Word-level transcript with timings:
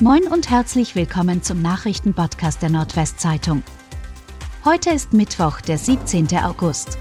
Moin 0.00 0.26
und 0.26 0.50
herzlich 0.50 0.96
willkommen 0.96 1.44
zum 1.44 1.62
Nachrichtenpodcast 1.62 2.60
der 2.60 2.68
Nordwestzeitung. 2.68 3.62
Heute 4.64 4.90
ist 4.90 5.12
Mittwoch, 5.12 5.60
der 5.60 5.78
17. 5.78 6.26
August. 6.38 6.98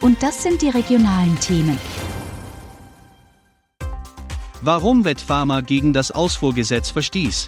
Und 0.00 0.20
das 0.20 0.42
sind 0.42 0.60
die 0.60 0.70
regionalen 0.70 1.38
Themen. 1.38 1.78
Warum 4.60 5.04
Wettpharma 5.04 5.60
gegen 5.60 5.92
das 5.92 6.10
Ausfuhrgesetz 6.10 6.90
verstieß? 6.90 7.46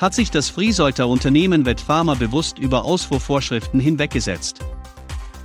Hat 0.00 0.12
sich 0.12 0.32
das 0.32 0.50
Friesolter 0.50 1.06
Unternehmen 1.06 1.64
Wettpharma 1.64 2.14
bewusst 2.14 2.58
über 2.58 2.84
Ausfuhrvorschriften 2.84 3.78
hinweggesetzt? 3.78 4.64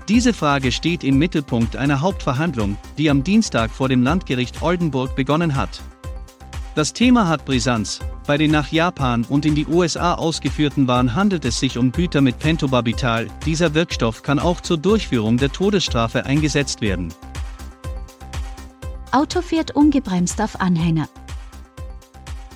Diese 0.09 0.33
Frage 0.33 0.71
steht 0.71 1.03
im 1.03 1.19
Mittelpunkt 1.19 1.75
einer 1.75 2.01
Hauptverhandlung, 2.01 2.77
die 2.97 3.11
am 3.11 3.23
Dienstag 3.23 3.69
vor 3.69 3.87
dem 3.87 4.01
Landgericht 4.01 4.63
Oldenburg 4.63 5.15
begonnen 5.15 5.55
hat. 5.55 5.83
Das 6.73 6.93
Thema 6.93 7.27
hat 7.27 7.43
Brisanz. 7.43 7.99
Bei 8.25 8.37
den 8.37 8.51
nach 8.51 8.71
Japan 8.71 9.25
und 9.27 9.45
in 9.45 9.55
die 9.55 9.67
USA 9.67 10.13
ausgeführten 10.13 10.87
Waren 10.87 11.15
handelt 11.15 11.43
es 11.43 11.59
sich 11.59 11.77
um 11.77 11.91
Güter 11.91 12.21
mit 12.21 12.39
Pentobarbital. 12.39 13.27
Dieser 13.45 13.73
Wirkstoff 13.73 14.23
kann 14.23 14.39
auch 14.39 14.61
zur 14.61 14.77
Durchführung 14.77 15.35
der 15.35 15.51
Todesstrafe 15.51 16.25
eingesetzt 16.25 16.79
werden. 16.79 17.13
Auto 19.11 19.41
fährt 19.41 19.75
ungebremst 19.75 20.41
auf 20.41 20.61
Anhänger. 20.61 21.09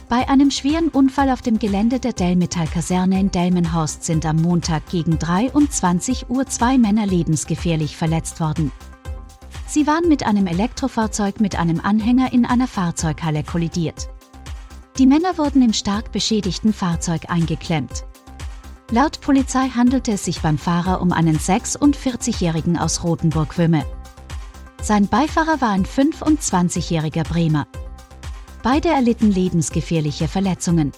Bei 0.08 0.30
einem 0.30 0.50
schweren 0.50 0.88
Unfall 0.88 1.30
auf 1.30 1.42
dem 1.42 1.60
Gelände 1.60 2.00
der 2.00 2.14
Delmetall-Kaserne 2.14 3.20
in 3.20 3.32
Delmenhorst 3.32 4.06
sind 4.06 4.26
am 4.26 4.38
Montag 4.38 4.88
gegen 4.90 5.20
23 5.20 6.30
Uhr 6.30 6.46
zwei 6.46 6.78
Männer 6.78 7.06
lebensgefährlich 7.06 7.98
verletzt 7.98 8.40
worden. 8.40 8.72
Sie 9.68 9.88
waren 9.88 10.08
mit 10.08 10.26
einem 10.26 10.48
Elektrofahrzeug 10.48 11.40
mit 11.40 11.58
einem 11.58 11.80
Anhänger 11.80 12.32
in 12.34 12.46
einer 12.46 12.68
Fahrzeughalle 12.68 13.44
kollidiert. 13.44 14.10
Die 14.98 15.08
Männer 15.08 15.38
wurden 15.38 15.62
im 15.62 15.74
stark 15.74 16.12
beschädigten 16.12 16.72
Fahrzeug 16.72 17.30
eingeklemmt. 17.30 18.06
Laut 18.92 19.20
Polizei 19.20 19.70
handelte 19.70 20.14
es 20.14 20.24
sich 20.24 20.42
beim 20.42 20.58
Fahrer 20.58 21.02
um 21.02 21.12
einen 21.12 21.38
46-Jährigen 21.38 22.78
aus 22.78 23.04
Rothenburg-Wümme. 23.04 23.84
Sein 24.82 25.08
Beifahrer 25.08 25.60
war 25.60 25.70
ein 25.70 25.86
25-jähriger 25.86 27.24
Bremer. 27.24 27.68
Beide 28.62 28.90
erlitten 28.90 29.32
lebensgefährliche 29.32 30.28
Verletzungen. 30.28 30.92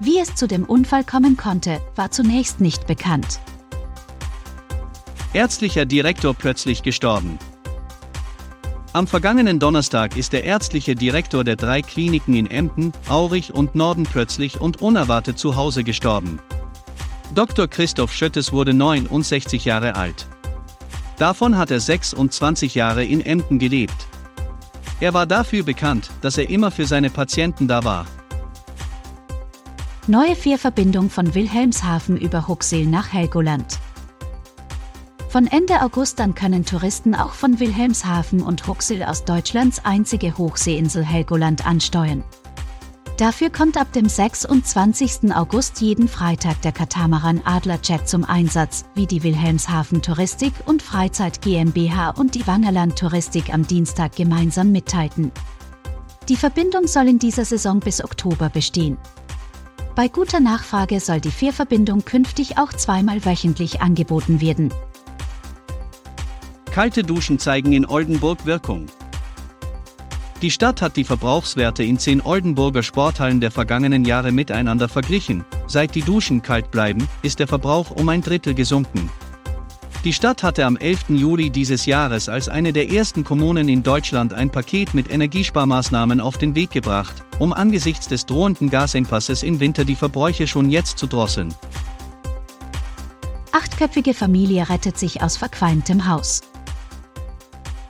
Wie 0.00 0.18
es 0.18 0.34
zu 0.34 0.48
dem 0.48 0.64
Unfall 0.64 1.04
kommen 1.04 1.36
konnte, 1.36 1.80
war 1.94 2.10
zunächst 2.10 2.60
nicht 2.60 2.86
bekannt. 2.86 3.40
Ärztlicher 5.32 5.84
Direktor 5.84 6.34
plötzlich 6.34 6.82
gestorben. 6.82 7.38
Am 8.96 9.06
vergangenen 9.06 9.58
Donnerstag 9.58 10.16
ist 10.16 10.32
der 10.32 10.44
ärztliche 10.44 10.94
Direktor 10.94 11.44
der 11.44 11.56
drei 11.56 11.82
Kliniken 11.82 12.34
in 12.34 12.50
Emden, 12.50 12.94
Aurich 13.10 13.52
und 13.52 13.74
Norden 13.74 14.04
plötzlich 14.04 14.58
und 14.58 14.80
unerwartet 14.80 15.38
zu 15.38 15.54
Hause 15.54 15.84
gestorben. 15.84 16.38
Dr. 17.34 17.68
Christoph 17.68 18.10
Schöttes 18.14 18.54
wurde 18.54 18.72
69 18.72 19.66
Jahre 19.66 19.96
alt. 19.96 20.26
Davon 21.18 21.58
hat 21.58 21.70
er 21.70 21.78
26 21.78 22.74
Jahre 22.74 23.04
in 23.04 23.20
Emden 23.20 23.58
gelebt. 23.58 24.06
Er 25.00 25.12
war 25.12 25.26
dafür 25.26 25.62
bekannt, 25.62 26.08
dass 26.22 26.38
er 26.38 26.48
immer 26.48 26.70
für 26.70 26.86
seine 26.86 27.10
Patienten 27.10 27.68
da 27.68 27.84
war. 27.84 28.06
Neue 30.06 30.34
Fährverbindung 30.34 31.10
von 31.10 31.34
Wilhelmshaven 31.34 32.16
über 32.16 32.48
Huxil 32.48 32.86
nach 32.86 33.12
Helgoland. 33.12 33.78
Von 35.36 35.48
Ende 35.48 35.82
August 35.82 36.18
an 36.22 36.34
können 36.34 36.64
Touristen 36.64 37.14
auch 37.14 37.34
von 37.34 37.60
Wilhelmshaven 37.60 38.40
und 38.40 38.66
Huxil 38.66 39.02
aus 39.02 39.26
Deutschlands 39.26 39.84
einzige 39.84 40.38
Hochseeinsel 40.38 41.04
Helgoland 41.04 41.66
ansteuern. 41.66 42.24
Dafür 43.18 43.50
kommt 43.50 43.76
ab 43.76 43.92
dem 43.92 44.08
26. 44.08 45.34
August 45.34 45.82
jeden 45.82 46.08
Freitag 46.08 46.62
der 46.62 46.72
Katamaran 46.72 47.42
Adlerjet 47.44 48.08
zum 48.08 48.24
Einsatz, 48.24 48.86
wie 48.94 49.04
die 49.04 49.22
Wilhelmshaven 49.22 50.00
Touristik 50.00 50.54
und 50.64 50.80
Freizeit 50.80 51.42
GmbH 51.42 52.12
und 52.12 52.34
die 52.34 52.46
Wangerland 52.46 52.98
Touristik 52.98 53.52
am 53.52 53.66
Dienstag 53.66 54.16
gemeinsam 54.16 54.72
mitteilten. 54.72 55.32
Die 56.30 56.36
Verbindung 56.36 56.86
soll 56.86 57.08
in 57.08 57.18
dieser 57.18 57.44
Saison 57.44 57.80
bis 57.80 58.02
Oktober 58.02 58.48
bestehen. 58.48 58.96
Bei 59.96 60.08
guter 60.08 60.40
Nachfrage 60.40 60.98
soll 60.98 61.20
die 61.20 61.30
Fährverbindung 61.30 62.06
künftig 62.06 62.56
auch 62.56 62.72
zweimal 62.72 63.26
wöchentlich 63.26 63.82
angeboten 63.82 64.40
werden. 64.40 64.72
Kalte 66.76 67.02
Duschen 67.02 67.38
zeigen 67.38 67.72
in 67.72 67.86
Oldenburg 67.86 68.44
Wirkung. 68.44 68.84
Die 70.42 70.50
Stadt 70.50 70.82
hat 70.82 70.98
die 70.98 71.04
Verbrauchswerte 71.04 71.82
in 71.82 71.98
zehn 71.98 72.20
Oldenburger 72.20 72.82
Sporthallen 72.82 73.40
der 73.40 73.50
vergangenen 73.50 74.04
Jahre 74.04 74.30
miteinander 74.30 74.86
verglichen. 74.90 75.46
Seit 75.66 75.94
die 75.94 76.02
Duschen 76.02 76.42
kalt 76.42 76.70
bleiben, 76.70 77.08
ist 77.22 77.38
der 77.38 77.46
Verbrauch 77.46 77.92
um 77.92 78.06
ein 78.10 78.20
Drittel 78.20 78.52
gesunken. 78.52 79.08
Die 80.04 80.12
Stadt 80.12 80.42
hatte 80.42 80.66
am 80.66 80.76
11. 80.76 81.04
Juli 81.08 81.48
dieses 81.48 81.86
Jahres 81.86 82.28
als 82.28 82.50
eine 82.50 82.74
der 82.74 82.90
ersten 82.90 83.24
Kommunen 83.24 83.70
in 83.70 83.82
Deutschland 83.82 84.34
ein 84.34 84.50
Paket 84.50 84.92
mit 84.92 85.10
Energiesparmaßnahmen 85.10 86.20
auf 86.20 86.36
den 86.36 86.54
Weg 86.54 86.72
gebracht, 86.72 87.24
um 87.38 87.54
angesichts 87.54 88.06
des 88.06 88.26
drohenden 88.26 88.68
Gasengpasses 88.68 89.42
im 89.44 89.60
Winter 89.60 89.86
die 89.86 89.96
Verbräuche 89.96 90.46
schon 90.46 90.68
jetzt 90.68 90.98
zu 90.98 91.06
drosseln. 91.06 91.54
Achtköpfige 93.52 94.12
Familie 94.12 94.68
rettet 94.68 94.98
sich 94.98 95.22
aus 95.22 95.38
verqualmtem 95.38 96.06
Haus. 96.06 96.42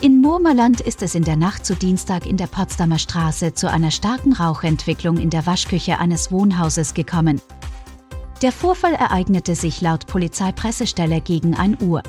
In 0.02 0.20
Murmerland 0.20 0.82
ist 0.82 1.00
es 1.00 1.14
in 1.14 1.24
der 1.24 1.36
Nacht 1.36 1.64
zu 1.64 1.74
Dienstag 1.74 2.26
in 2.26 2.36
der 2.36 2.48
Potsdamer 2.48 2.98
Straße 2.98 3.54
zu 3.54 3.70
einer 3.70 3.90
starken 3.90 4.34
Rauchentwicklung 4.34 5.16
in 5.16 5.30
der 5.30 5.46
Waschküche 5.46 5.98
eines 5.98 6.30
Wohnhauses 6.30 6.92
gekommen. 6.92 7.40
Der 8.42 8.52
Vorfall 8.52 8.92
ereignete 8.92 9.54
sich 9.54 9.80
laut 9.80 10.06
Polizeipressestelle 10.06 11.22
gegen 11.22 11.54
1 11.54 11.80
Uhr. 11.80 12.02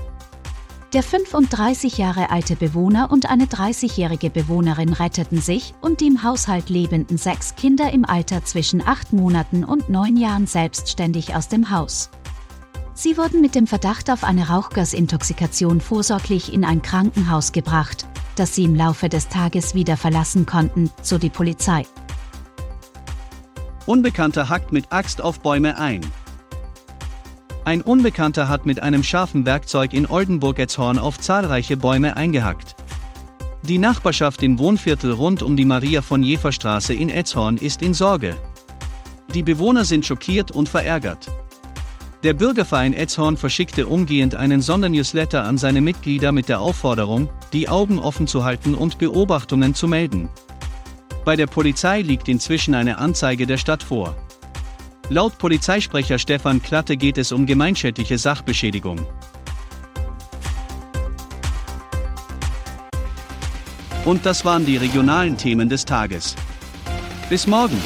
Der 0.92 1.02
35 1.02 1.98
Jahre 1.98 2.30
alte 2.30 2.58
Bewohner 2.58 3.10
und 3.10 3.30
eine 3.30 3.46
30-jährige 3.46 4.32
Bewohnerin 4.32 4.92
retteten 4.92 5.40
sich 5.40 5.74
und 5.80 6.02
die 6.02 6.08
im 6.08 6.24
Haushalt 6.24 6.70
lebenden 6.70 7.18
sechs 7.18 7.56
Kinder 7.56 7.94
im 7.94 8.04
Alter 8.04 8.44
zwischen 8.44 8.86
acht 8.86 9.14
Monaten 9.14 9.64
und 9.64 9.88
neun 9.88 10.18
Jahren 10.18 10.46
selbstständig 10.46 11.36
aus 11.36 11.48
dem 11.48 11.72
Haus. 11.72 12.10
Sie 13.00 13.16
wurden 13.16 13.42
mit 13.42 13.54
dem 13.54 13.68
Verdacht 13.68 14.10
auf 14.10 14.24
eine 14.24 14.48
Rauchgasintoxikation 14.48 15.82
vorsorglich 15.82 16.52
in 16.52 16.66
ein 16.66 16.82
Krankenhaus 16.82 17.52
gebracht, 17.52 18.08
das 18.36 18.56
sie 18.56 18.64
im 18.64 18.74
Laufe 18.74 19.08
des 19.08 19.28
Tages 19.28 19.76
wieder 19.76 19.98
verlassen 19.98 20.48
konnten, 20.48 20.90
so 21.04 21.20
die 21.20 21.30
Polizei. 21.30 21.86
Unbekannter 23.86 24.50
hackt 24.50 24.72
mit 24.72 24.92
Axt 24.92 25.22
auf 25.22 25.42
Bäume 25.42 25.78
ein. 25.78 26.02
Ein 27.66 27.84
Unbekannter 27.84 28.50
hat 28.50 28.66
mit 28.66 28.82
einem 28.82 29.04
scharfen 29.04 29.46
Werkzeug 29.46 29.94
in 29.94 30.08
Oldenburg-Etzhorn 30.08 30.98
auf 30.98 31.20
zahlreiche 31.20 31.78
Bäume 31.78 32.18
eingehackt. 32.18 32.76
Die 33.62 33.78
Nachbarschaft 33.78 34.42
im 34.42 34.58
Wohnviertel 34.58 35.12
rund 35.12 35.44
um 35.44 35.56
die 35.56 35.66
Maria 35.66 36.02
von 36.02 36.24
Jefer 36.24 36.52
Straße 36.52 36.96
in 36.96 37.10
Etzhorn 37.10 37.58
ist 37.58 37.84
in 37.84 37.94
Sorge. 37.94 38.36
Die 39.36 39.44
Bewohner 39.44 39.86
sind 39.86 40.04
schockiert 40.04 40.50
und 40.50 40.68
verärgert. 40.68 41.30
Der 42.24 42.34
Bürgerverein 42.34 42.94
Etzhorn 42.94 43.38
verschickte 43.38 43.86
umgehend 43.86 44.34
einen 44.34 44.62
Sondernewsletter 44.62 45.44
an 45.44 45.60
seine 45.60 45.82
Mitglieder 45.82 46.32
mit 46.32 46.50
der 46.50 46.60
Aufforderung, 46.60 47.30
die 47.54 47.70
Augen 47.70 48.00
offen 48.00 48.26
zu 48.26 48.44
halten 48.44 48.74
und 48.74 48.98
Beobachtungen 48.98 49.76
zu 49.76 49.88
melden. 49.88 50.30
Bei 51.26 51.36
der 51.36 51.46
Polizei 51.46 52.02
liegt 52.02 52.28
inzwischen 52.28 52.74
eine 52.74 52.98
Anzeige 52.98 53.46
der 53.46 53.58
Stadt 53.58 53.84
vor. 53.84 54.16
Laut 55.10 55.38
Polizeisprecher 55.38 56.18
Stefan 56.18 56.62
Klatte 56.62 56.98
geht 56.98 57.20
es 57.20 57.32
um 57.32 57.46
gemeinschädliche 57.46 58.18
Sachbeschädigung. 58.18 59.06
Und 64.06 64.26
das 64.26 64.44
waren 64.44 64.66
die 64.66 64.78
regionalen 64.78 65.38
Themen 65.38 65.70
des 65.70 65.86
Tages. 65.86 66.36
Bis 67.30 67.46
morgen! 67.46 67.78